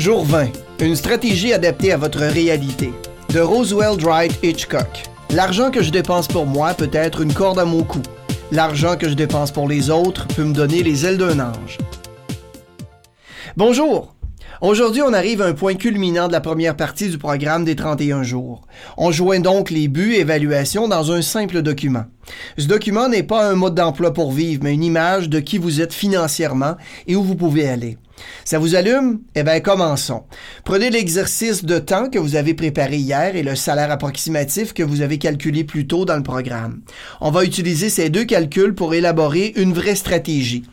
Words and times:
Jour 0.00 0.24
20. 0.24 0.48
Une 0.80 0.96
stratégie 0.96 1.52
adaptée 1.52 1.92
à 1.92 1.98
votre 1.98 2.20
réalité. 2.20 2.90
De 3.34 3.40
Roosevelt 3.40 4.00
Wright 4.00 4.32
Hitchcock. 4.42 5.02
L'argent 5.28 5.70
que 5.70 5.82
je 5.82 5.90
dépense 5.90 6.26
pour 6.26 6.46
moi 6.46 6.72
peut 6.72 6.88
être 6.94 7.20
une 7.20 7.34
corde 7.34 7.58
à 7.58 7.66
mon 7.66 7.82
cou. 7.82 8.00
L'argent 8.50 8.96
que 8.96 9.10
je 9.10 9.14
dépense 9.14 9.50
pour 9.50 9.68
les 9.68 9.90
autres 9.90 10.26
peut 10.28 10.44
me 10.44 10.54
donner 10.54 10.82
les 10.82 11.04
ailes 11.04 11.18
d'un 11.18 11.38
ange. 11.38 11.76
Bonjour. 13.58 14.14
Aujourd'hui, 14.62 15.02
on 15.02 15.12
arrive 15.12 15.42
à 15.42 15.46
un 15.46 15.52
point 15.52 15.74
culminant 15.74 16.28
de 16.28 16.32
la 16.32 16.40
première 16.40 16.76
partie 16.76 17.10
du 17.10 17.18
programme 17.18 17.66
des 17.66 17.76
31 17.76 18.22
jours. 18.22 18.62
On 18.96 19.12
joint 19.12 19.40
donc 19.40 19.70
les 19.70 19.88
buts 19.88 20.14
et 20.14 20.20
évaluations 20.20 20.88
dans 20.88 21.12
un 21.12 21.20
simple 21.20 21.60
document. 21.60 22.04
Ce 22.58 22.66
document 22.66 23.08
n'est 23.08 23.22
pas 23.22 23.48
un 23.48 23.54
mode 23.54 23.74
d'emploi 23.74 24.12
pour 24.12 24.32
vivre, 24.32 24.62
mais 24.62 24.74
une 24.74 24.84
image 24.84 25.28
de 25.28 25.40
qui 25.40 25.58
vous 25.58 25.80
êtes 25.80 25.94
financièrement 25.94 26.76
et 27.06 27.16
où 27.16 27.22
vous 27.22 27.36
pouvez 27.36 27.68
aller. 27.68 27.98
Ça 28.44 28.58
vous 28.58 28.74
allume? 28.74 29.20
Eh 29.34 29.42
bien, 29.42 29.60
commençons. 29.60 30.24
Prenez 30.64 30.90
l'exercice 30.90 31.64
de 31.64 31.78
temps 31.78 32.10
que 32.10 32.18
vous 32.18 32.36
avez 32.36 32.52
préparé 32.52 32.98
hier 32.98 33.34
et 33.34 33.42
le 33.42 33.56
salaire 33.56 33.90
approximatif 33.90 34.74
que 34.74 34.82
vous 34.82 35.00
avez 35.00 35.16
calculé 35.16 35.64
plus 35.64 35.86
tôt 35.86 36.04
dans 36.04 36.16
le 36.16 36.22
programme. 36.22 36.82
On 37.22 37.30
va 37.30 37.44
utiliser 37.44 37.88
ces 37.88 38.10
deux 38.10 38.24
calculs 38.24 38.74
pour 38.74 38.92
élaborer 38.92 39.54
une 39.56 39.72
vraie 39.72 39.94
stratégie. 39.94 40.64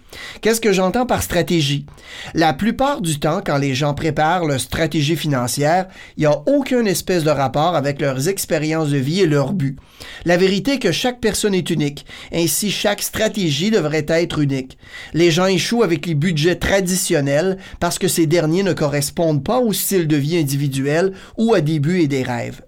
Qu'est-ce 0.41 0.61
que 0.61 0.73
j'entends 0.73 1.05
par 1.05 1.23
stratégie? 1.23 1.85
La 2.33 2.53
plupart 2.53 3.01
du 3.01 3.19
temps, 3.19 3.41
quand 3.45 3.57
les 3.57 3.75
gens 3.75 3.93
préparent 3.93 4.45
leur 4.45 4.59
stratégie 4.59 5.15
financière, 5.15 5.87
il 6.17 6.21
n'y 6.21 6.25
a 6.25 6.41
aucun 6.47 6.85
espèce 6.85 7.23
de 7.23 7.29
rapport 7.29 7.75
avec 7.75 8.01
leurs 8.01 8.27
expériences 8.27 8.89
de 8.89 8.97
vie 8.97 9.21
et 9.21 9.27
leurs 9.27 9.53
buts. 9.53 9.77
La 10.25 10.37
vérité 10.37 10.73
est 10.73 10.79
que 10.79 10.91
chaque 10.91 11.19
personne 11.19 11.53
est 11.53 11.69
unique. 11.69 12.05
Ainsi, 12.33 12.71
chaque 12.71 13.01
stratégie 13.01 13.71
devrait 13.71 14.05
être 14.07 14.39
unique. 14.39 14.77
Les 15.13 15.31
gens 15.31 15.45
échouent 15.45 15.83
avec 15.83 16.05
les 16.05 16.15
budgets 16.15 16.55
traditionnels 16.55 17.57
parce 17.79 17.99
que 17.99 18.07
ces 18.07 18.25
derniers 18.25 18.63
ne 18.63 18.73
correspondent 18.73 19.43
pas 19.43 19.59
au 19.59 19.73
style 19.73 20.07
de 20.07 20.17
vie 20.17 20.37
individuel 20.37 21.13
ou 21.37 21.53
à 21.53 21.61
des 21.61 21.79
buts 21.79 22.01
et 22.01 22.07
des 22.07 22.23
rêves. 22.23 22.61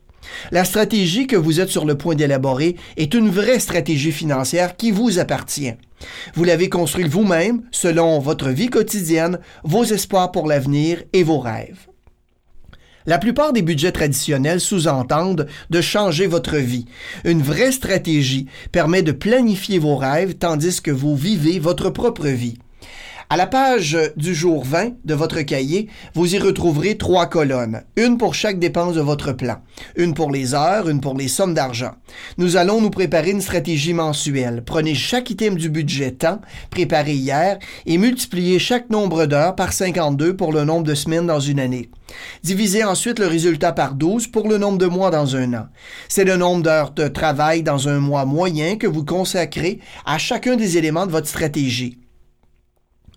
La 0.52 0.64
stratégie 0.64 1.28
que 1.28 1.36
vous 1.36 1.60
êtes 1.60 1.70
sur 1.70 1.86
le 1.86 1.98
point 1.98 2.16
d'élaborer 2.16 2.76
est 2.98 3.14
une 3.14 3.30
vraie 3.30 3.60
stratégie 3.60 4.12
financière 4.12 4.76
qui 4.76 4.92
vous 4.92 5.20
appartient. 5.20 5.74
Vous 6.36 6.44
l'avez 6.44 6.70
construite 6.70 7.08
vous-même 7.08 7.64
selon 7.72 8.20
votre 8.20 8.50
vie 8.50 8.70
quotidienne, 8.70 9.40
vos 9.64 9.84
espoirs 9.84 10.32
pour 10.32 10.48
l'avenir 10.48 11.04
et 11.14 11.24
vos 11.24 11.40
rêves. 11.40 11.88
La 13.06 13.18
plupart 13.18 13.54
des 13.54 13.62
budgets 13.62 13.92
traditionnels 13.92 14.60
sous-entendent 14.60 15.48
de 15.70 15.82
changer 15.82 16.28
votre 16.28 16.58
vie. 16.58 16.86
Une 17.24 17.42
vraie 17.42 17.72
stratégie 17.72 18.48
permet 18.72 19.02
de 19.02 19.12
planifier 19.12 19.80
vos 19.80 19.96
rêves 19.96 20.36
tandis 20.36 20.82
que 20.82 20.92
vous 20.92 21.16
vivez 21.16 21.60
votre 21.60 21.90
propre 21.90 22.28
vie. 22.28 22.58
À 23.32 23.38
la 23.38 23.46
page 23.46 23.96
du 24.16 24.34
jour 24.34 24.66
20 24.66 25.06
de 25.06 25.14
votre 25.14 25.40
cahier, 25.42 25.88
vous 26.16 26.34
y 26.34 26.40
retrouverez 26.40 26.98
trois 26.98 27.28
colonnes, 27.28 27.84
une 27.96 28.18
pour 28.18 28.34
chaque 28.34 28.58
dépense 28.58 28.96
de 28.96 29.02
votre 29.02 29.34
plan, 29.34 29.58
une 29.96 30.16
pour 30.16 30.32
les 30.32 30.56
heures, 30.56 30.90
une 30.90 31.00
pour 31.00 31.16
les 31.16 31.28
sommes 31.28 31.54
d'argent. 31.54 31.92
Nous 32.40 32.58
allons 32.58 32.82
nous 32.82 32.90
préparer 32.90 33.30
une 33.30 33.42
stratégie 33.42 33.94
mensuelle. 33.94 34.64
Prenez 34.66 34.96
chaque 34.96 35.30
item 35.30 35.58
du 35.58 35.70
budget 35.70 36.14
temps 36.14 36.42
préparé 36.72 37.14
hier 37.14 37.60
et 37.86 38.00
multipliez 38.00 38.58
chaque 38.58 38.90
nombre 38.90 39.28
d'heures 39.28 39.56
par 39.56 39.74
52 39.74 40.36
pour 40.36 40.52
le 40.52 40.64
nombre 40.64 40.88
de 40.88 40.96
semaines 40.96 41.28
dans 41.28 41.40
une 41.40 41.60
année. 41.60 41.92
Divisez 42.42 42.84
ensuite 42.84 43.20
le 43.20 43.28
résultat 43.28 43.74
par 43.74 43.94
12 43.94 44.26
pour 44.26 44.48
le 44.48 44.58
nombre 44.58 44.80
de 44.80 44.88
mois 44.88 45.12
dans 45.12 45.36
un 45.36 45.54
an. 45.54 45.68
C'est 46.08 46.26
le 46.26 46.36
nombre 46.36 46.64
d'heures 46.64 46.94
de 46.94 47.08
travail 47.08 47.62
dans 47.62 47.90
un 47.90 48.00
mois 48.00 48.26
moyen 48.26 48.78
que 48.78 48.88
vous 48.88 49.06
consacrez 49.06 49.82
à 50.04 50.18
chacun 50.18 50.56
des 50.56 50.80
éléments 50.80 51.06
de 51.06 51.12
votre 51.12 51.28
stratégie. 51.28 52.00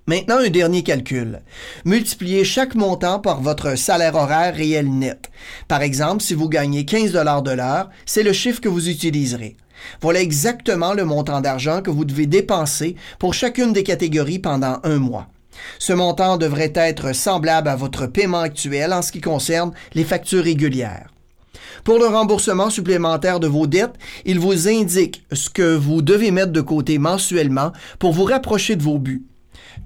Maintenant, 0.08 0.38
un 0.38 0.50
dernier 0.50 0.82
calcul. 0.82 1.42
Multipliez 1.84 2.44
chaque 2.44 2.74
montant 2.74 3.20
par 3.20 3.40
votre 3.40 3.76
salaire 3.78 4.16
horaire 4.16 4.54
réel 4.54 4.90
net. 4.90 5.30
Par 5.68 5.82
exemple, 5.82 6.22
si 6.22 6.34
vous 6.34 6.48
gagnez 6.48 6.84
15 6.84 7.12
dollars 7.12 7.42
de 7.42 7.52
l'heure, 7.52 7.88
c'est 8.04 8.24
le 8.24 8.32
chiffre 8.32 8.60
que 8.60 8.68
vous 8.68 8.88
utiliserez. 8.88 9.56
Voilà 10.00 10.20
exactement 10.20 10.92
le 10.92 11.04
montant 11.04 11.40
d'argent 11.40 11.82
que 11.82 11.90
vous 11.90 12.04
devez 12.04 12.26
dépenser 12.26 12.96
pour 13.20 13.32
chacune 13.32 13.72
des 13.72 13.84
catégories 13.84 14.40
pendant 14.40 14.80
un 14.82 14.98
mois. 14.98 15.28
Ce 15.78 15.92
montant 15.92 16.36
devrait 16.36 16.72
être 16.74 17.12
semblable 17.14 17.68
à 17.68 17.76
votre 17.76 18.06
paiement 18.06 18.40
actuel 18.40 18.92
en 18.92 19.02
ce 19.02 19.12
qui 19.12 19.20
concerne 19.20 19.72
les 19.94 20.04
factures 20.04 20.42
régulières. 20.42 21.10
Pour 21.84 21.98
le 21.98 22.06
remboursement 22.06 22.70
supplémentaire 22.70 23.38
de 23.38 23.46
vos 23.46 23.68
dettes, 23.68 23.94
il 24.24 24.40
vous 24.40 24.68
indique 24.68 25.24
ce 25.32 25.48
que 25.48 25.76
vous 25.76 26.02
devez 26.02 26.32
mettre 26.32 26.52
de 26.52 26.60
côté 26.60 26.98
mensuellement 26.98 27.72
pour 28.00 28.12
vous 28.12 28.24
rapprocher 28.24 28.74
de 28.74 28.82
vos 28.82 28.98
buts. 28.98 29.26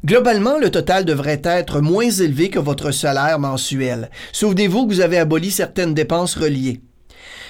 Globalement, 0.04 0.58
le 0.58 0.70
total 0.70 1.04
devrait 1.04 1.42
être 1.44 1.80
moins 1.80 2.10
élevé 2.10 2.50
que 2.50 2.58
votre 2.58 2.90
salaire 2.90 3.38
mensuel. 3.38 4.10
Souvenez-vous 4.32 4.86
que 4.86 4.94
vous 4.94 5.00
avez 5.00 5.18
aboli 5.18 5.50
certaines 5.50 5.94
dépenses 5.94 6.36
reliées. 6.36 6.80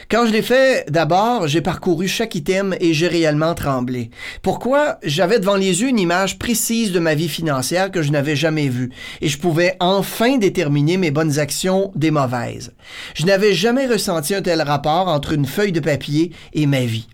Quand 0.09 0.25
je 0.25 0.31
l'ai 0.31 0.43
fait, 0.43 0.89
d'abord, 0.89 1.49
j'ai 1.49 1.61
parcouru 1.61 2.07
chaque 2.07 2.37
item 2.37 2.77
et 2.79 2.95
j'ai 2.95 3.09
réellement 3.09 3.55
tremblé. 3.55 4.11
Pourquoi? 4.41 4.99
J'avais 5.03 5.41
devant 5.41 5.57
les 5.57 5.83
yeux 5.83 5.89
une 5.89 5.99
image 5.99 6.39
précise 6.39 6.93
de 6.93 7.01
ma 7.01 7.17
vie 7.17 7.29
financière 7.29 7.91
que 7.91 8.03
je 8.03 8.13
n'avais 8.13 8.37
jamais 8.37 8.69
vue 8.69 8.93
et 9.21 9.27
je 9.27 9.37
pouvais 9.37 9.75
enfin 9.81 10.39
déterminer 10.39 10.97
mes 10.97 11.11
bonnes 11.11 11.41
actions 11.41 11.91
des 11.97 12.13
mauvaises. 12.13 12.73
Je 13.15 13.27
n'avais 13.27 13.53
jamais 13.53 13.87
ressenti 13.87 14.33
un 14.33 14.43
tel 14.43 14.63
rapport 14.63 15.09
entre 15.09 15.33
une 15.33 15.47
feuille 15.47 15.73
de 15.73 15.81
papier 15.81 16.31
et 16.53 16.67
ma 16.67 16.85
vie. 16.85 17.09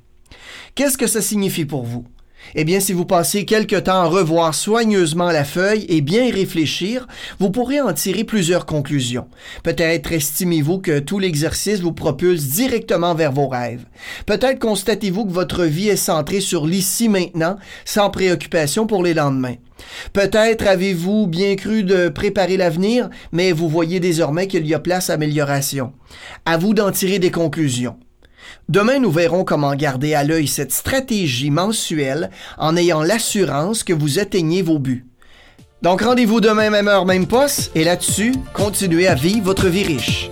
Qu'est-ce 0.74 0.98
que 0.98 1.06
ça 1.06 1.22
signifie 1.22 1.64
pour 1.64 1.84
vous? 1.84 2.04
Eh 2.54 2.64
bien, 2.64 2.80
si 2.80 2.92
vous 2.92 3.04
passez 3.04 3.44
quelque 3.44 3.76
temps 3.76 4.02
à 4.02 4.04
revoir 4.04 4.54
soigneusement 4.54 5.30
la 5.30 5.44
feuille 5.44 5.86
et 5.88 6.00
bien 6.00 6.30
réfléchir, 6.30 7.06
vous 7.38 7.50
pourrez 7.50 7.80
en 7.80 7.92
tirer 7.92 8.24
plusieurs 8.24 8.66
conclusions. 8.66 9.26
Peut-être 9.62 10.12
estimez-vous 10.12 10.78
que 10.78 10.98
tout 10.98 11.18
l'exercice 11.18 11.80
vous 11.80 11.92
propulse 11.92 12.44
directement 12.48 13.14
vers 13.14 13.32
vos 13.32 13.48
rêves. 13.48 13.84
Peut-être 14.26 14.58
constatez-vous 14.58 15.26
que 15.26 15.32
votre 15.32 15.64
vie 15.64 15.88
est 15.88 15.96
centrée 15.96 16.40
sur 16.40 16.66
l'ici 16.66 17.08
maintenant, 17.08 17.56
sans 17.84 18.10
préoccupation 18.10 18.86
pour 18.86 19.02
les 19.02 19.14
lendemains. 19.14 19.56
Peut-être 20.12 20.66
avez-vous 20.66 21.26
bien 21.26 21.56
cru 21.56 21.82
de 21.82 22.08
préparer 22.08 22.56
l'avenir, 22.56 23.08
mais 23.32 23.52
vous 23.52 23.68
voyez 23.68 24.00
désormais 24.00 24.46
qu'il 24.46 24.66
y 24.66 24.74
a 24.74 24.78
place 24.78 25.10
à 25.10 25.14
amélioration. 25.14 25.92
À 26.44 26.56
vous 26.56 26.74
d'en 26.74 26.90
tirer 26.90 27.18
des 27.18 27.30
conclusions. 27.30 27.96
Demain, 28.68 28.98
nous 28.98 29.10
verrons 29.10 29.44
comment 29.44 29.74
garder 29.74 30.14
à 30.14 30.24
l'œil 30.24 30.46
cette 30.46 30.72
stratégie 30.72 31.50
mensuelle 31.50 32.30
en 32.58 32.76
ayant 32.76 33.02
l'assurance 33.02 33.84
que 33.84 33.92
vous 33.92 34.18
atteignez 34.18 34.62
vos 34.62 34.78
buts. 34.78 35.06
Donc 35.82 36.02
rendez-vous 36.02 36.40
demain, 36.40 36.70
même 36.70 36.88
heure, 36.88 37.06
même 37.06 37.26
poste, 37.26 37.72
et 37.74 37.84
là-dessus, 37.84 38.34
continuez 38.54 39.08
à 39.08 39.14
vivre 39.14 39.44
votre 39.44 39.66
vie 39.68 39.82
riche. 39.82 40.30